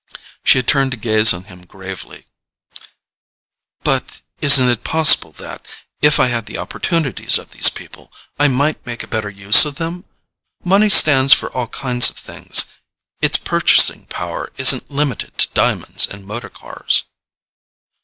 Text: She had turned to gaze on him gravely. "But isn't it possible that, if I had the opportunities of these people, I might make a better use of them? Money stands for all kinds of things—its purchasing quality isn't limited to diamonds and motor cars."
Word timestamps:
She 0.43 0.57
had 0.57 0.67
turned 0.67 0.89
to 0.93 0.97
gaze 0.97 1.31
on 1.31 1.43
him 1.43 1.63
gravely. 1.63 2.25
"But 3.83 4.21
isn't 4.39 4.67
it 4.67 4.83
possible 4.83 5.31
that, 5.33 5.63
if 6.01 6.19
I 6.19 6.25
had 6.25 6.47
the 6.47 6.57
opportunities 6.57 7.37
of 7.37 7.51
these 7.51 7.69
people, 7.69 8.11
I 8.39 8.47
might 8.47 8.83
make 8.83 9.03
a 9.03 9.07
better 9.07 9.29
use 9.29 9.63
of 9.63 9.75
them? 9.75 10.05
Money 10.63 10.89
stands 10.89 11.33
for 11.33 11.51
all 11.55 11.67
kinds 11.67 12.09
of 12.09 12.17
things—its 12.17 13.37
purchasing 13.37 14.07
quality 14.07 14.53
isn't 14.57 14.89
limited 14.89 15.37
to 15.37 15.49
diamonds 15.49 16.07
and 16.07 16.25
motor 16.25 16.49
cars." 16.49 17.03